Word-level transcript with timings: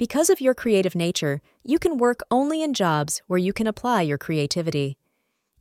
Because 0.00 0.30
of 0.30 0.40
your 0.40 0.54
creative 0.54 0.94
nature, 0.94 1.42
you 1.62 1.78
can 1.78 1.98
work 1.98 2.20
only 2.30 2.62
in 2.62 2.72
jobs 2.72 3.20
where 3.26 3.38
you 3.38 3.52
can 3.52 3.66
apply 3.66 4.00
your 4.00 4.16
creativity. 4.16 4.96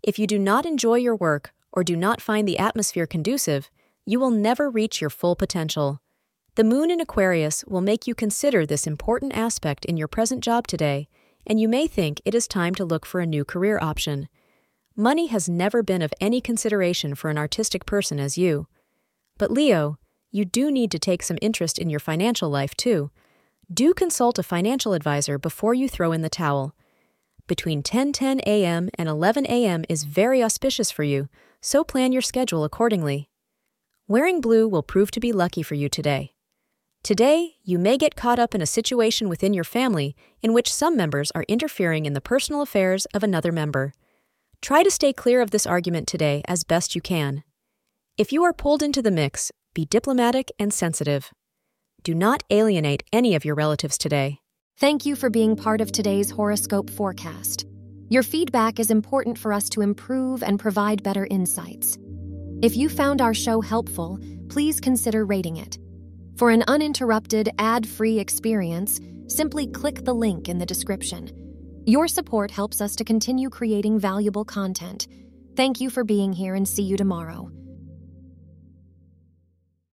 If 0.01 0.17
you 0.17 0.27
do 0.27 0.39
not 0.39 0.65
enjoy 0.65 0.95
your 0.95 1.17
work 1.17 1.51
or 1.73 1.83
do 1.83 1.97
not 1.97 2.21
find 2.21 2.47
the 2.47 2.57
atmosphere 2.57 3.05
conducive, 3.05 3.69
you 4.05 4.17
will 4.17 4.31
never 4.31 4.69
reach 4.69 5.01
your 5.01 5.09
full 5.09 5.35
potential. 5.35 5.99
The 6.55 6.63
moon 6.63 6.89
in 6.89 7.01
Aquarius 7.01 7.65
will 7.65 7.81
make 7.81 8.07
you 8.07 8.15
consider 8.15 8.65
this 8.65 8.87
important 8.87 9.35
aspect 9.35 9.83
in 9.83 9.97
your 9.97 10.07
present 10.07 10.41
job 10.41 10.67
today, 10.67 11.09
and 11.45 11.59
you 11.59 11.67
may 11.67 11.85
think 11.85 12.21
it 12.23 12.33
is 12.33 12.47
time 12.47 12.73
to 12.75 12.85
look 12.85 13.05
for 13.05 13.19
a 13.19 13.25
new 13.25 13.43
career 13.43 13.77
option. 13.81 14.29
Money 14.95 15.27
has 15.27 15.49
never 15.49 15.83
been 15.83 16.01
of 16.01 16.13
any 16.21 16.39
consideration 16.39 17.13
for 17.13 17.29
an 17.29 17.37
artistic 17.37 17.85
person 17.85 18.21
as 18.21 18.37
you. 18.37 18.67
But 19.37 19.51
Leo, 19.51 19.97
you 20.31 20.45
do 20.45 20.71
need 20.71 20.91
to 20.91 20.97
take 20.99 21.23
some 21.23 21.39
interest 21.41 21.77
in 21.77 21.89
your 21.89 21.99
financial 21.99 22.49
life 22.49 22.73
too 22.75 23.11
do 23.71 23.93
consult 23.93 24.39
a 24.39 24.43
financial 24.43 24.93
advisor 24.93 25.37
before 25.37 25.73
you 25.73 25.87
throw 25.87 26.11
in 26.11 26.21
the 26.21 26.29
towel. 26.29 26.75
Between 27.47 27.83
10:10 27.83 28.41
a.m. 28.45 28.89
and 28.95 29.07
11 29.07 29.45
a.m. 29.45 29.83
is 29.87 30.03
very 30.03 30.43
auspicious 30.43 30.89
for 30.89 31.03
you, 31.03 31.29
so 31.61 31.83
plan 31.83 32.11
your 32.11 32.21
schedule 32.21 32.63
accordingly. 32.63 33.29
Wearing 34.07 34.41
blue 34.41 34.67
will 34.67 34.81
prove 34.81 35.11
to 35.11 35.19
be 35.19 35.31
lucky 35.31 35.61
for 35.61 35.75
you 35.75 35.87
today. 35.87 36.33
Today, 37.03 37.57
you 37.63 37.77
may 37.79 37.97
get 37.97 38.15
caught 38.15 38.39
up 38.39 38.55
in 38.55 38.61
a 38.61 38.65
situation 38.65 39.29
within 39.29 39.53
your 39.53 39.63
family 39.63 40.15
in 40.41 40.51
which 40.51 40.73
some 40.73 40.97
members 40.97 41.31
are 41.31 41.45
interfering 41.47 42.05
in 42.05 42.13
the 42.13 42.21
personal 42.21 42.61
affairs 42.61 43.05
of 43.13 43.23
another 43.23 43.51
member. 43.51 43.93
Try 44.61 44.83
to 44.83 44.91
stay 44.91 45.13
clear 45.13 45.41
of 45.41 45.51
this 45.51 45.65
argument 45.65 46.07
today 46.07 46.41
as 46.45 46.63
best 46.63 46.95
you 46.95 47.01
can. 47.01 47.43
If 48.17 48.33
you 48.33 48.43
are 48.43 48.51
pulled 48.51 48.83
into 48.83 49.01
the 49.01 49.11
mix, 49.11 49.51
be 49.73 49.85
diplomatic 49.85 50.51
and 50.59 50.73
sensitive. 50.73 51.31
Do 52.03 52.15
not 52.15 52.43
alienate 52.49 53.03
any 53.11 53.35
of 53.35 53.43
your 53.43 53.55
relatives 53.55 53.97
today. 53.97 54.39
Thank 54.77 55.05
you 55.05 55.17
for 55.17 55.29
being 55.29 55.57
part 55.57 55.81
of 55.81 55.91
today's 55.91 56.31
horoscope 56.31 56.89
forecast. 56.89 57.65
Your 58.07 58.23
feedback 58.23 58.79
is 58.79 58.89
important 58.89 59.37
for 59.37 59.51
us 59.51 59.67
to 59.69 59.81
improve 59.81 60.41
and 60.41 60.57
provide 60.57 61.03
better 61.03 61.27
insights. 61.29 61.97
If 62.61 62.77
you 62.77 62.87
found 62.87 63.19
our 63.21 63.33
show 63.33 63.59
helpful, 63.59 64.17
please 64.47 64.79
consider 64.79 65.25
rating 65.25 65.57
it. 65.57 65.77
For 66.37 66.49
an 66.51 66.63
uninterrupted, 66.69 67.49
ad 67.59 67.85
free 67.85 68.17
experience, 68.17 69.01
simply 69.27 69.67
click 69.67 70.05
the 70.05 70.15
link 70.15 70.47
in 70.47 70.57
the 70.57 70.65
description. 70.65 71.29
Your 71.85 72.07
support 72.07 72.49
helps 72.49 72.79
us 72.79 72.95
to 72.95 73.03
continue 73.03 73.49
creating 73.49 73.99
valuable 73.99 74.45
content. 74.45 75.07
Thank 75.57 75.81
you 75.81 75.89
for 75.89 76.05
being 76.05 76.31
here 76.31 76.55
and 76.55 76.65
see 76.65 76.83
you 76.83 76.95
tomorrow. 76.95 77.51